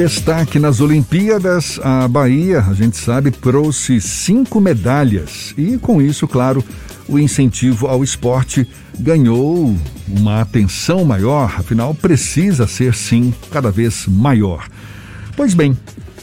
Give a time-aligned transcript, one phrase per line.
[0.00, 6.64] Destaque nas Olimpíadas, a Bahia, a gente sabe, trouxe cinco medalhas e, com isso, claro,
[7.06, 8.66] o incentivo ao esporte
[8.98, 9.76] ganhou
[10.08, 14.66] uma atenção maior, afinal, precisa ser, sim, cada vez maior.
[15.36, 15.76] Pois bem,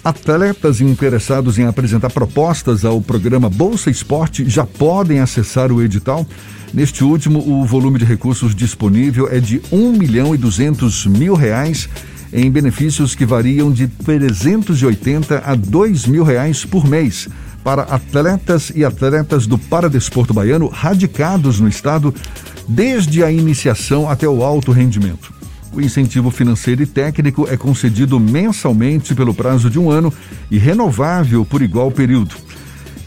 [0.04, 6.26] atletas interessados em apresentar propostas ao programa Bolsa Esporte já podem acessar o edital.
[6.74, 11.88] Neste último, o volume de recursos disponível é de 1 milhão e 200 mil reais
[12.32, 17.28] em benefícios que variam de 380 a 2 mil reais por mês
[17.64, 22.14] para atletas e atletas do paradesporto baiano radicados no estado
[22.68, 25.34] desde a iniciação até o alto rendimento.
[25.74, 30.14] O incentivo financeiro e técnico é concedido mensalmente pelo prazo de um ano
[30.50, 32.47] e renovável por igual período.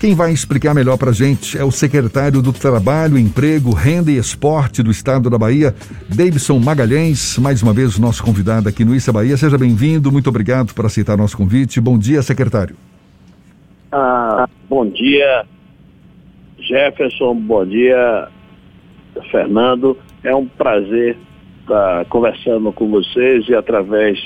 [0.01, 4.17] Quem vai explicar melhor para a gente é o secretário do Trabalho, Emprego, Renda e
[4.17, 5.75] Esporte do Estado da Bahia,
[6.09, 9.37] Davidson Magalhães, mais uma vez nosso convidado aqui no Issa Bahia.
[9.37, 11.83] Seja bem-vindo, muito obrigado por aceitar nosso convite.
[11.83, 12.77] Bom dia, secretário.
[13.93, 15.45] Ah, bom dia,
[16.59, 18.29] Jefferson, bom dia,
[19.31, 19.99] Fernando.
[20.25, 21.19] É um prazer
[21.61, 24.19] estar conversando com vocês e através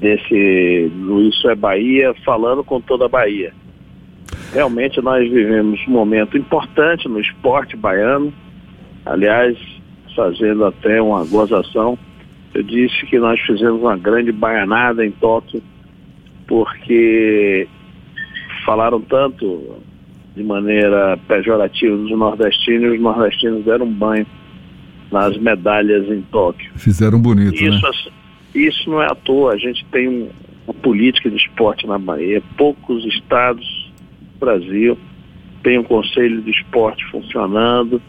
[0.00, 3.61] desse Luiz é Bahia, falando com toda a Bahia.
[4.52, 8.32] Realmente nós vivemos um momento importante no esporte baiano.
[9.04, 9.56] Aliás,
[10.14, 11.98] fazendo até uma gozação,
[12.54, 15.62] eu disse que nós fizemos uma grande baianada em Tóquio,
[16.46, 17.66] porque
[18.66, 19.76] falaram tanto
[20.36, 24.26] de maneira pejorativa dos nordestinos, os nordestinos deram um banho
[25.10, 26.70] nas medalhas em Tóquio.
[26.76, 28.12] Fizeram bonito, isso, né?
[28.54, 30.28] Isso não é à toa, a gente tem um,
[30.66, 33.81] uma política de esporte na Bahia, poucos estados
[34.44, 34.98] Brasil,
[35.62, 38.02] tem um conselho de esporte funcionando,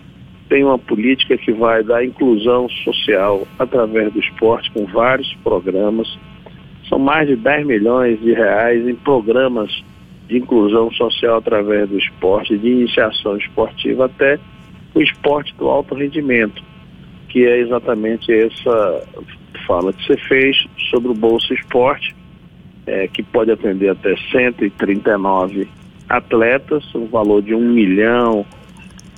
[0.49, 6.07] tem uma política que vai dar inclusão social através do esporte com vários programas.
[6.89, 9.71] São mais de 10 milhões de reais em programas
[10.27, 14.39] de inclusão social através do esporte, de iniciação esportiva até
[14.95, 16.63] o esporte do alto rendimento,
[17.29, 19.07] que é exatamente essa
[19.67, 20.57] fala que você fez
[20.89, 22.15] sobre o Bolsa Esporte,
[22.85, 25.67] é, que pode atender até 139
[26.17, 28.45] atletas, um valor de um milhão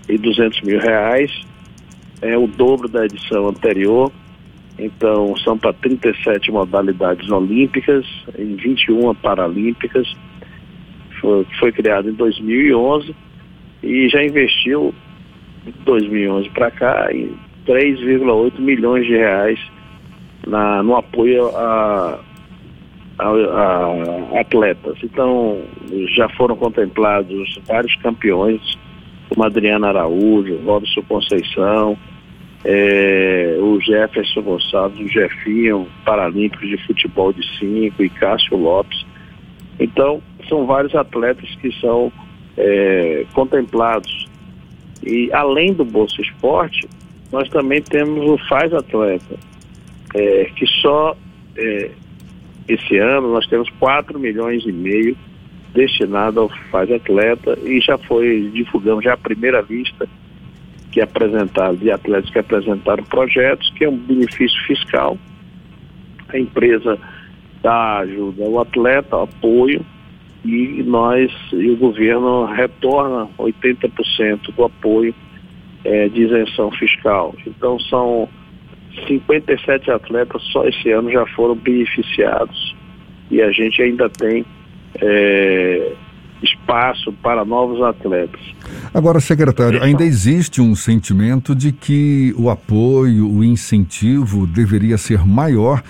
[0.07, 1.31] e duzentos mil reais,
[2.22, 4.11] é o dobro da edição anterior.
[4.78, 8.06] Então, são para 37 modalidades olímpicas,
[8.38, 10.07] em 21 paralímpicas.
[11.22, 13.16] Foi, foi criado em 2011
[13.81, 14.94] e já investiu
[15.66, 17.31] de 2011 para cá em
[17.66, 19.59] 3,8 milhões de reais
[20.45, 22.19] na, no apoio a
[23.18, 24.98] a, a, atletas.
[25.03, 25.62] Então,
[26.16, 28.62] já foram contemplados vários campeões,
[29.30, 31.98] como Adriana Araújo, Robson Conceição,
[32.64, 39.06] é, o Jefferson Gonçalves, o Jefinho, Paralímpicos de Futebol de 5 e Cássio Lopes.
[39.80, 42.12] Então, são vários atletas que são
[42.58, 44.28] é, contemplados.
[45.04, 46.88] E além do Bolsa Esporte,
[47.31, 49.36] nós também temos o Faz Atleta,
[50.16, 51.16] é, que só
[51.58, 51.92] é,
[52.68, 55.16] esse ano nós temos 4 milhões e meio
[55.74, 60.08] destinado ao Faz Atleta e já foi, divulgamos já a primeira lista
[60.92, 65.18] que apresentaram, de atletas que apresentaram projetos, que é um benefício fiscal.
[66.30, 66.98] A empresa
[67.62, 69.86] dá ajuda ao atleta, apoio,
[70.46, 75.14] e nós e o governo retorna 80% do apoio
[75.84, 77.36] é, de isenção fiscal.
[77.46, 78.30] Então são
[79.07, 82.75] 57 atletas só esse ano já foram beneficiados
[83.29, 84.45] e a gente ainda tem
[85.01, 85.94] é,
[86.41, 88.41] espaço para novos atletas.
[88.94, 95.81] Agora, secretário, ainda existe um sentimento de que o apoio, o incentivo deveria ser maior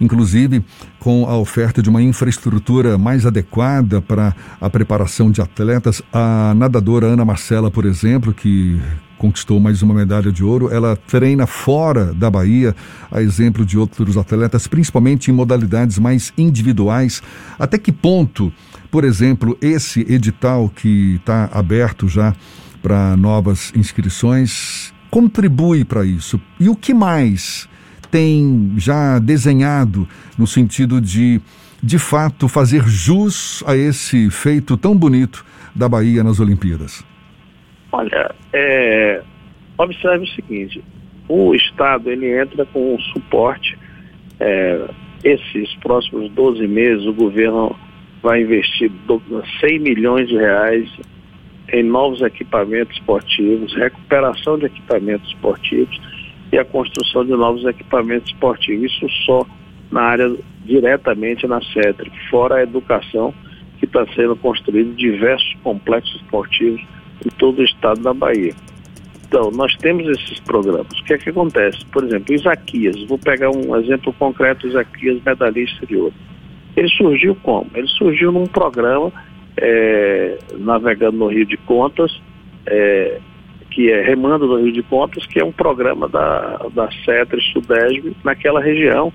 [0.00, 0.62] inclusive
[0.98, 6.02] com a oferta de uma infraestrutura mais adequada para a preparação de atletas.
[6.12, 8.80] A nadadora Ana Marcela, por exemplo, que
[9.18, 10.72] conquistou mais uma medalha de ouro.
[10.72, 12.74] Ela treina fora da Bahia,
[13.10, 17.20] a exemplo de outros atletas, principalmente em modalidades mais individuais.
[17.58, 18.52] Até que ponto,
[18.90, 22.34] por exemplo, esse edital que está aberto já
[22.80, 26.40] para novas inscrições contribui para isso?
[26.60, 27.68] E o que mais
[28.10, 30.08] tem já desenhado
[30.38, 31.40] no sentido de,
[31.82, 35.44] de fato, fazer jus a esse feito tão bonito
[35.74, 37.04] da Bahia nas Olimpíadas?
[37.90, 39.22] Olha, é,
[39.78, 40.82] observe o seguinte,
[41.28, 43.78] o Estado ele entra com um suporte,
[44.40, 44.88] é,
[45.24, 47.74] esses próximos 12 meses o governo
[48.22, 48.90] vai investir
[49.60, 50.88] 100 milhões de reais
[51.72, 56.00] em novos equipamentos esportivos, recuperação de equipamentos esportivos
[56.52, 58.92] e a construção de novos equipamentos esportivos.
[58.92, 59.46] Isso só
[59.90, 63.34] na área diretamente na CETRI, fora a educação
[63.78, 66.80] que está sendo construído diversos complexos esportivos
[67.24, 68.54] em todo o estado da Bahia.
[69.26, 70.98] Então, nós temos esses programas.
[70.98, 71.84] O que é que acontece?
[71.86, 76.14] Por exemplo, Isaquias, vou pegar um exemplo concreto, Isaquias, medalhista de ouro.
[76.74, 77.70] Ele surgiu como?
[77.74, 79.12] Ele surgiu num programa
[79.58, 82.10] é, navegando no Rio de Contas,
[82.66, 83.20] é,
[83.70, 88.16] que é Remando no Rio de Contas, que é um programa da, da CETRE Sudesb
[88.24, 89.12] naquela região.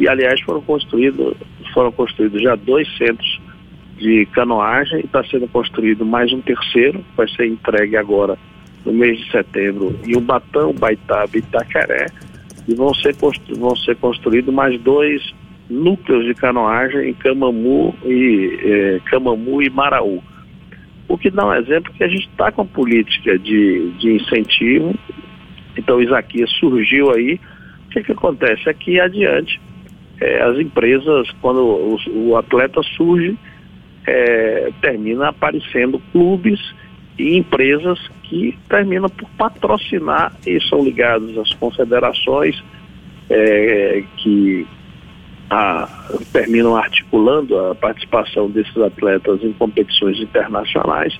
[0.00, 1.36] E, aliás, foram construídos,
[1.74, 3.31] foram construídos já dois centros
[4.02, 8.36] de canoagem e está sendo construído mais um terceiro, vai ser entregue agora
[8.84, 12.06] no mês de setembro, em Ubatão, Baitaba e Itacaré,
[12.66, 13.14] e vão ser,
[13.56, 15.22] vão ser construídos mais dois
[15.70, 20.22] núcleos de canoagem em Camamu e, eh, Camamu e Maraú.
[21.08, 24.94] O que dá um exemplo que a gente está com política de, de incentivo,
[25.76, 27.40] então Isaquias surgiu aí,
[27.86, 28.68] o que, que acontece?
[28.68, 29.60] Aqui adiante,
[30.20, 33.36] eh, as empresas, quando o, o atleta surge,
[34.06, 36.60] eh, termina aparecendo clubes
[37.18, 42.62] e empresas que terminam por patrocinar e são ligados às confederações
[43.28, 44.66] é, que
[45.50, 45.88] a,
[46.32, 51.18] terminam articulando a participação desses atletas em competições internacionais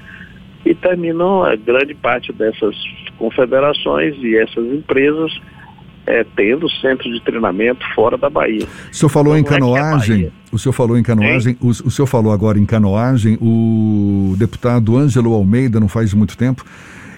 [0.64, 2.74] e terminam a grande parte dessas
[3.18, 5.32] confederações e essas empresas
[6.06, 8.66] é, tendo centro de treinamento fora da Bahia.
[8.90, 11.68] O senhor falou então, em é é canoagem, é o senhor falou em canoagem, o,
[11.68, 16.64] o, senhor falou agora em canoagem, o deputado Ângelo Almeida, não faz muito tempo,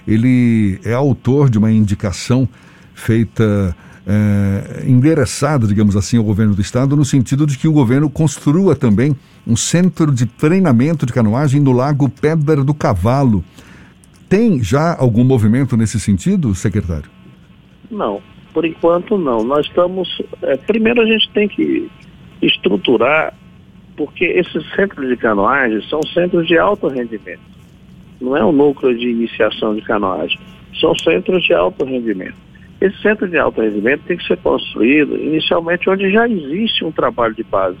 [0.07, 2.47] ele é autor de uma indicação
[2.93, 3.75] feita,
[4.07, 8.75] é, endereçada, digamos assim, ao governo do estado, no sentido de que o governo construa
[8.75, 9.15] também
[9.45, 13.43] um centro de treinamento de canoagem no Lago Pedra do Cavalo.
[14.29, 17.09] Tem já algum movimento nesse sentido, secretário?
[17.91, 18.21] Não,
[18.55, 19.43] por enquanto, não.
[19.43, 20.07] Nós estamos.
[20.41, 21.91] É, primeiro, a gente tem que
[22.41, 23.33] estruturar,
[23.97, 27.41] porque esses centros de canoagem são centros de alto rendimento.
[28.21, 30.39] Não é um núcleo de iniciação de canoagem.
[30.79, 32.37] São centros de alto rendimento.
[32.79, 37.35] Esse centro de alto rendimento tem que ser construído inicialmente onde já existe um trabalho
[37.35, 37.77] de base,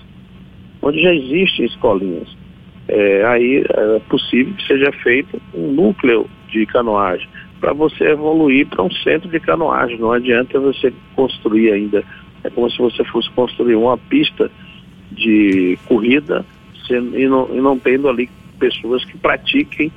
[0.81, 2.35] onde já existem escolinhas.
[2.89, 7.27] É, aí é possível que seja feito um núcleo de canoagem
[7.65, 9.97] para você evoluir para um centro de canoagem.
[9.97, 12.03] Não adianta você construir ainda.
[12.43, 14.51] É como se você fosse construir uma pista
[15.11, 16.45] de corrida
[16.87, 18.29] e, não, e não tendo ali
[18.59, 19.91] pessoas que pratiquem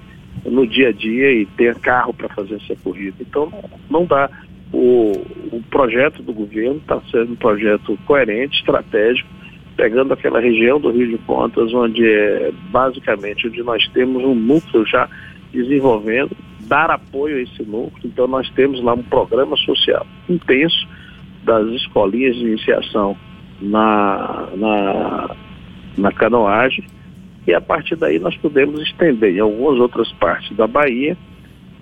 [0.47, 3.17] no dia a dia e tenha carro para fazer essa corrida.
[3.21, 3.53] Então
[3.91, 4.31] não dá.
[4.73, 5.13] O,
[5.53, 9.29] o projeto do governo está sendo um projeto coerente, estratégico,
[9.77, 14.87] pegando aquela região do Rio de Contas, onde é basicamente onde nós temos um núcleo
[14.87, 15.07] já
[15.53, 16.35] desenvolvendo
[16.69, 18.03] dar apoio a esse núcleo.
[18.05, 20.87] Então, nós temos lá um programa social intenso
[21.45, 23.17] das escolinhas de iniciação
[23.61, 25.37] na, na,
[25.97, 26.85] na canoagem.
[27.47, 31.17] E a partir daí nós podemos estender em algumas outras partes da Bahia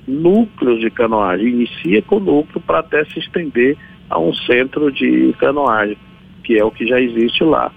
[0.06, 1.48] núcleos de canoagem.
[1.48, 3.76] Inicia com o núcleo para até se estender
[4.08, 5.98] a um centro de canoagem,
[6.44, 7.72] que é o que já existe lá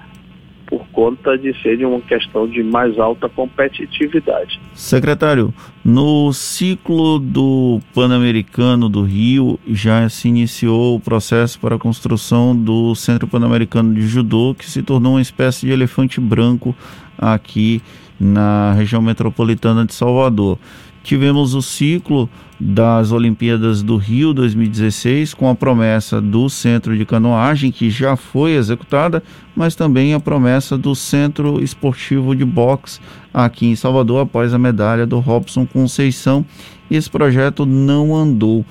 [0.70, 4.62] por conta de ser uma questão de mais alta competitividade.
[4.76, 5.52] Secretário,
[5.84, 12.94] no ciclo do Pan-Americano do Rio já se iniciou o processo para a construção do
[12.94, 16.76] Centro Pan-Americano de Judô, que se tornou uma espécie de elefante branco
[17.18, 17.82] aqui
[18.20, 20.60] na região metropolitana de Salvador.
[21.04, 22.30] Tivemos o ciclo
[22.60, 28.52] das Olimpíadas do Rio 2016 com a promessa do centro de canoagem que já foi
[28.52, 29.24] executada,
[29.56, 33.00] mas também a promessa do centro esportivo de boxe
[33.34, 36.46] aqui em Salvador após a medalha do Robson Conceição.
[36.92, 38.66] Esse projeto não andou.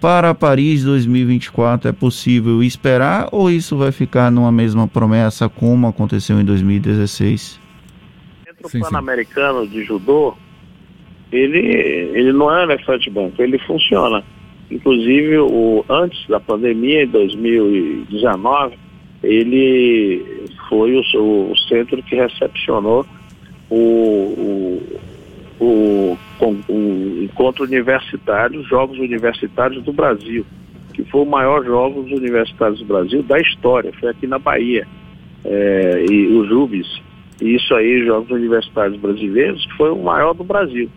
[0.00, 6.40] Para Paris 2024 é possível esperar ou isso vai ficar numa mesma promessa como aconteceu
[6.40, 7.58] em 2016?
[8.62, 10.36] O Centro Pan-Americano de Judô
[11.32, 14.22] ele, ele não é um elefante branco, ele funciona.
[14.70, 18.76] Inclusive, o, antes da pandemia, em 2019,
[19.22, 23.06] ele foi o, o centro que recepcionou
[23.70, 24.82] o,
[25.60, 30.44] o, o, encontro universitário, Jogos Universitários do Brasil,
[30.94, 34.86] que foi o maior Jogos Universitários do Brasil da história, foi aqui na Bahia,
[35.44, 37.00] é, e o Jubes.
[37.40, 40.88] E isso aí, Jogos Universitários Brasileiros, que foi o maior do Brasil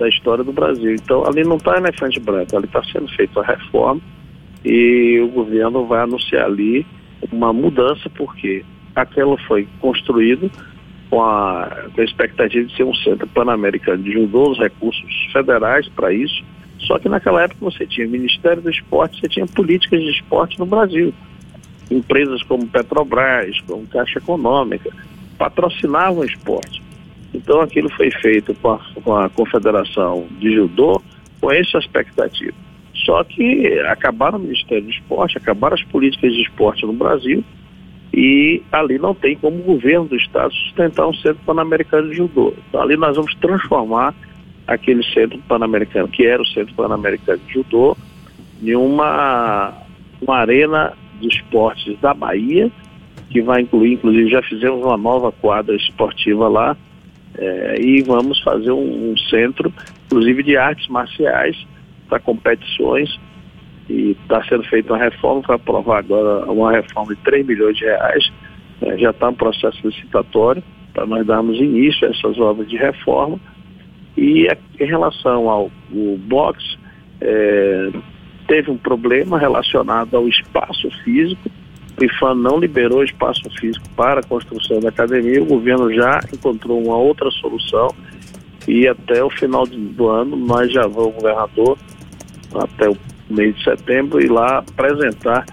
[0.00, 0.94] da história do Brasil.
[0.94, 4.00] Então, ali não está elefante branco, ali está sendo feita a reforma
[4.64, 6.86] e o governo vai anunciar ali
[7.30, 8.64] uma mudança, porque
[8.96, 10.50] aquela foi construído
[11.10, 15.86] com a, com a expectativa de ser um centro pan-americano de judô, os recursos federais
[15.88, 16.42] para isso.
[16.78, 20.64] Só que naquela época você tinha Ministério do Esporte, você tinha políticas de esporte no
[20.64, 21.12] Brasil.
[21.90, 24.90] empresas como Petrobras, como Caixa Econômica,
[25.36, 26.80] patrocinavam esporte.
[27.32, 31.00] Então aquilo foi feito com a, com a Confederação de Judô
[31.40, 32.56] com essa expectativa.
[32.94, 37.42] Só que acabaram o Ministério do Esporte, acabaram as políticas de esporte no Brasil
[38.12, 42.52] e ali não tem como o governo do estado sustentar um centro pan-americano de judô.
[42.68, 44.14] Então ali nós vamos transformar
[44.66, 47.96] aquele centro pan-americano, que era o centro pan-americano de judô,
[48.62, 49.72] em uma,
[50.20, 52.70] uma arena de esportes da Bahia,
[53.30, 56.76] que vai incluir, inclusive já fizemos uma nova quadra esportiva lá,
[57.40, 59.72] é, e vamos fazer um, um, centro,
[60.06, 61.56] inclusive de artes marciais,
[62.06, 63.18] para competições,
[63.88, 67.84] e está sendo feita uma reforma, para aprovar agora uma reforma de 3 milhões de
[67.84, 68.30] reais,
[68.82, 73.40] é, já está no processo licitatório, para nós darmos início a essas obras de reforma,
[74.18, 74.46] e
[74.78, 75.70] em relação ao
[76.18, 76.78] boxe,
[77.22, 77.90] é,
[78.46, 81.50] teve um problema relacionado ao espaço físico,
[82.04, 86.96] IFAM não liberou espaço físico para a construção da academia, o governo já encontrou uma
[86.96, 87.94] outra solução
[88.66, 91.78] e até o final do ano nós já vamos, governador,
[92.54, 92.96] até o
[93.28, 95.44] mês de setembro, ir lá apresentar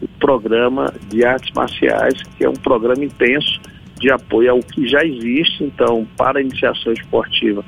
[0.00, 3.60] o programa de artes marciais, que é um programa intenso
[3.98, 7.64] de apoio ao que já existe, então, para a iniciação esportiva,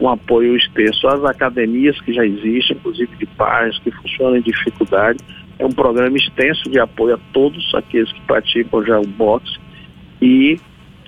[0.00, 5.18] um apoio extenso às academias que já existem, inclusive de pais que funcionam em dificuldade,
[5.58, 9.58] é um programa extenso de apoio a todos aqueles que praticam já o boxe
[10.20, 10.58] e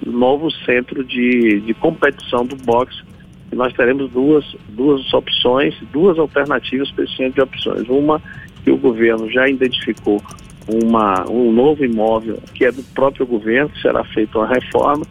[0.05, 3.03] novo centro de, de competição do boxe.
[3.51, 7.89] E nós teremos duas, duas opções, duas alternativas para esse centro de opções.
[7.89, 8.23] Uma
[8.65, 10.23] que o governo já identificou
[10.69, 15.07] uma, um novo imóvel que é do próprio governo, que será feita uma reforma,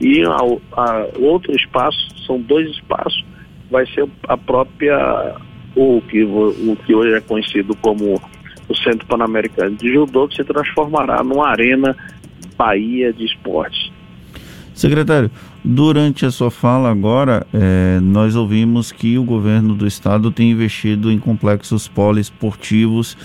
[0.00, 0.36] e a,
[0.80, 3.24] a, outro espaço, são dois espaços,
[3.70, 5.36] vai ser a própria,
[5.74, 8.20] o que, o que hoje é conhecido como
[8.68, 11.96] o Centro Pan-Americano de Judô, que se transformará numa arena
[12.56, 13.90] Bahia de esportes.
[14.74, 15.30] Secretário,
[15.64, 21.10] durante a sua fala agora, é, nós ouvimos que o governo do estado tem investido
[21.10, 23.16] em complexos poliesportivos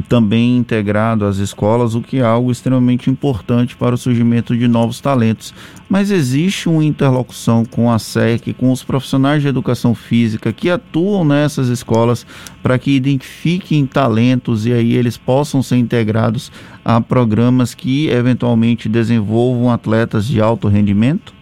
[0.00, 5.00] também integrado às escolas, o que é algo extremamente importante para o surgimento de novos
[5.00, 5.52] talentos.
[5.88, 11.24] Mas existe uma interlocução com a SEC, com os profissionais de educação física que atuam
[11.24, 12.26] nessas escolas
[12.62, 16.50] para que identifiquem talentos e aí eles possam ser integrados
[16.84, 21.34] a programas que eventualmente desenvolvam atletas de alto rendimento?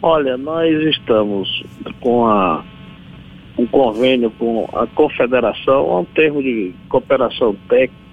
[0.00, 1.64] Olha, nós estamos
[2.00, 2.62] com a
[3.56, 8.04] um convênio com a Confederação, é um termo de cooperação técnica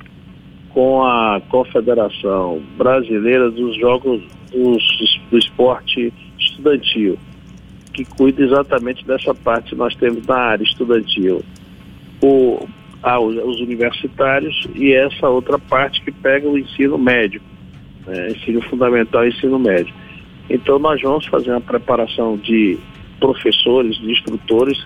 [0.74, 4.22] com a Confederação Brasileira dos Jogos
[4.52, 7.18] dos, do Esporte Estudantil,
[7.94, 9.76] que cuida exatamente dessa parte.
[9.76, 11.44] Nós temos na área estudantil
[12.22, 12.66] o,
[13.04, 17.42] os universitários e essa outra parte que pega o ensino médio,
[18.08, 19.94] né, ensino fundamental e ensino médio.
[20.50, 22.78] Então nós vamos fazer uma preparação de
[23.20, 24.82] professores, de instrutores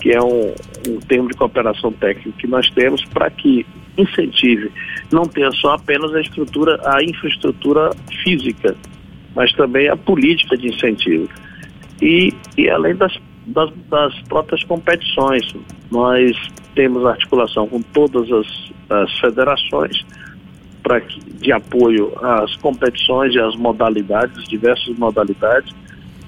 [0.00, 0.54] que é um,
[0.88, 3.66] um termo de cooperação técnica que nós temos para que
[3.96, 4.72] incentive,
[5.12, 7.90] não tenha só apenas a estrutura, a infraestrutura
[8.22, 8.74] física,
[9.34, 11.28] mas também a política de incentivo.
[12.00, 13.12] E, e além das,
[13.46, 15.54] das, das próprias competições,
[15.90, 16.36] nós
[16.74, 20.04] temos articulação com todas as, as federações
[20.82, 21.00] para
[21.40, 25.74] de apoio às competições e às modalidades, diversas modalidades,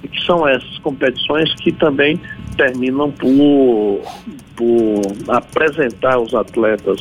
[0.02, 2.20] e que são essas competições que também
[2.56, 4.00] terminam por,
[4.56, 7.00] por apresentar os atletas,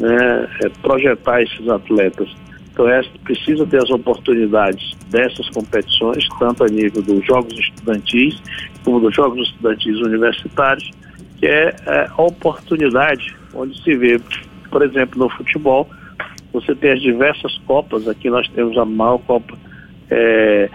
[0.00, 2.28] né, é, projetar esses atletas.
[2.72, 8.42] Então, é, precisa ter as oportunidades dessas competições, tanto a nível dos Jogos Estudantis,
[8.84, 10.90] como dos Jogos Estudantis Universitários,
[11.38, 14.20] que é, é a oportunidade onde se vê,
[14.70, 15.88] por exemplo, no futebol,
[16.52, 19.56] você tem as diversas Copas, aqui nós temos a maior Copa
[20.10, 20.68] é,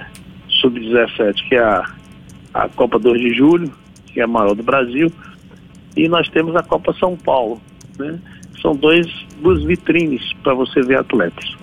[0.59, 1.85] Sub-17, que é a,
[2.53, 3.71] a Copa 2 de Julho,
[4.07, 5.11] que é a maior do Brasil,
[5.95, 7.61] e nós temos a Copa São Paulo,
[7.97, 8.19] né?
[8.61, 9.07] São dois,
[9.41, 11.57] duas vitrines para você ver atletas.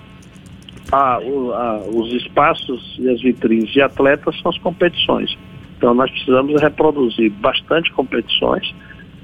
[0.91, 5.37] Ah, o, ah, os espaços e as vitrines de atletas são as competições.
[5.77, 8.73] Então nós precisamos reproduzir bastante competições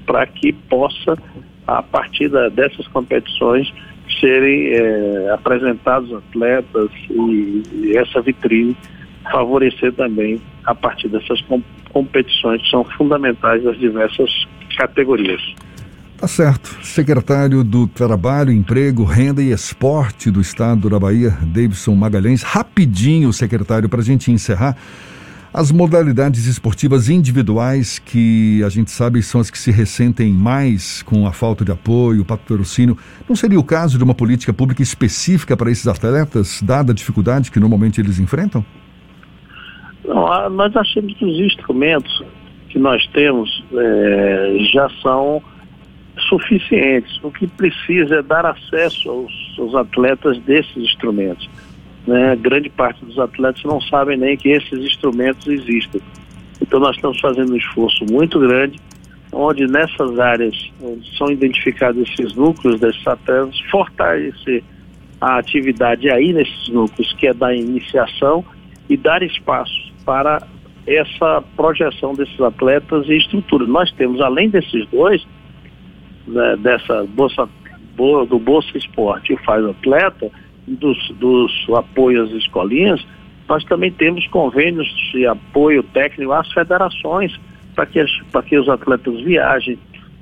[0.06, 1.16] para que possa,
[1.66, 3.72] a partir da, dessas competições,
[4.20, 8.76] serem é, apresentados atletas e, e essa vitrine
[9.30, 11.42] favorecer também a partir dessas
[11.92, 14.30] competições que são fundamentais das diversas
[14.76, 15.40] categorias.
[16.16, 16.78] Tá certo.
[16.82, 22.42] Secretário do Trabalho, Emprego, Renda e Esporte do Estado da Bahia, Davidson Magalhães.
[22.42, 24.76] Rapidinho, secretário, para a gente encerrar.
[25.52, 31.28] As modalidades esportivas individuais, que a gente sabe são as que se ressentem mais com
[31.28, 35.70] a falta de apoio, patrocínio, não seria o caso de uma política pública específica para
[35.70, 38.64] esses atletas, dada a dificuldade que normalmente eles enfrentam?
[40.04, 42.22] Não, nós achamos que os instrumentos
[42.68, 45.42] que nós temos é, já são
[46.28, 47.18] suficientes.
[47.22, 51.48] O que precisa é dar acesso aos, aos atletas desses instrumentos.
[52.06, 52.36] Né?
[52.36, 56.00] Grande parte dos atletas não sabem nem que esses instrumentos existem.
[56.60, 58.78] Então nós estamos fazendo um esforço muito grande,
[59.32, 64.62] onde nessas áreas onde são identificados esses núcleos desses atletas, fortalecer
[65.20, 68.44] a atividade aí nesses núcleos, que é da iniciação,
[68.88, 70.46] e dar espaço para
[70.86, 73.66] essa projeção desses atletas e estrutura.
[73.66, 75.26] Nós temos, além desses dois,
[76.26, 77.48] né, dessa bolsa,
[77.96, 80.30] do Bolsa Esporte e Faz Atleta,
[80.66, 83.04] dos, dos apoios às escolinhas,
[83.48, 87.38] nós também temos convênios de apoio técnico às federações
[87.74, 88.04] para que,
[88.46, 89.78] que os atletas viajem,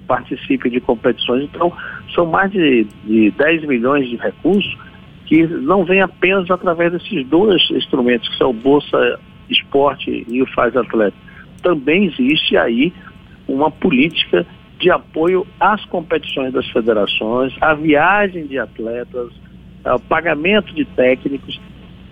[0.07, 1.45] participem de competições.
[1.45, 1.73] Então,
[2.15, 4.77] são mais de, de 10 milhões de recursos
[5.27, 9.19] que não vêm apenas através desses dois instrumentos, que são Bolsa
[9.53, 11.17] Esporte e o Faz Atleta.
[11.63, 12.93] Também existe aí
[13.47, 14.47] uma política
[14.79, 19.33] de apoio às competições das federações, à viagem de atletas,
[19.85, 21.61] ao pagamento de técnicos.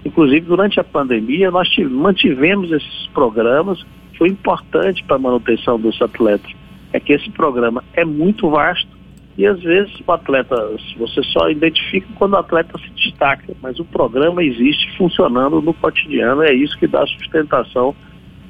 [0.04, 3.84] Inclusive, durante a pandemia, nós mantivemos esses programas,
[4.16, 6.50] foi importante para a manutenção dos atletas.
[6.92, 8.99] É que esse programa é muito vasto
[9.38, 10.54] e às vezes o atleta,
[10.98, 16.42] você só identifica quando o atleta se destaca, mas o programa existe funcionando no cotidiano,
[16.42, 17.94] é isso que dá sustentação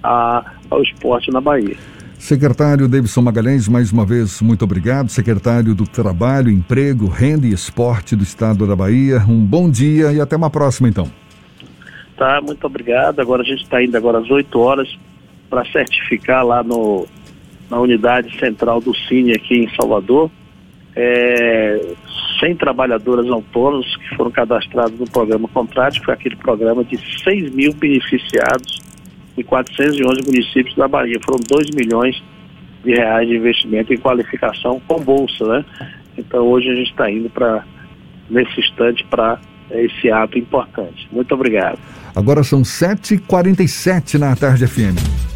[0.03, 1.77] a, ao esporte na Bahia.
[2.19, 5.09] Secretário Davidson Magalhães, mais uma vez, muito obrigado.
[5.09, 9.25] Secretário do Trabalho, Emprego, Renda e Esporte do Estado da Bahia.
[9.27, 11.11] Um bom dia e até uma próxima, então.
[12.19, 13.21] Tá, muito obrigado.
[13.21, 14.99] Agora a gente está indo agora às 8 horas
[15.49, 17.07] para certificar lá no,
[17.71, 20.31] na unidade central do Cine aqui em Salvador.
[21.03, 21.95] É,
[22.41, 27.55] 100 trabalhadoras autônomas que foram cadastradas no programa Contrato, que foi aquele programa de 6
[27.55, 28.81] mil beneficiados
[29.37, 31.19] em 411 municípios da Bahia.
[31.25, 32.23] Foram 2 milhões
[32.85, 35.65] de reais de investimento em qualificação com bolsa, né?
[36.19, 37.65] Então hoje a gente está indo para,
[38.29, 39.39] nesse instante, para
[39.71, 41.09] esse ato importante.
[41.11, 41.79] Muito obrigado.
[42.15, 45.30] Agora são 7h47 na tarde FM.